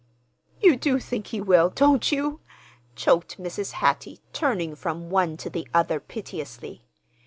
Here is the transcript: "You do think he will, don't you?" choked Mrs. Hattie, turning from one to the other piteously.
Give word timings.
"You 0.59 0.77
do 0.77 0.97
think 0.99 1.27
he 1.27 1.39
will, 1.39 1.69
don't 1.69 2.11
you?" 2.11 2.39
choked 2.95 3.37
Mrs. 3.37 3.73
Hattie, 3.73 4.19
turning 4.33 4.73
from 4.73 5.11
one 5.11 5.37
to 5.37 5.47
the 5.51 5.67
other 5.75 5.99
piteously. 5.99 6.87